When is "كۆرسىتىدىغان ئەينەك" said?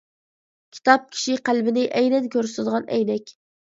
2.39-3.37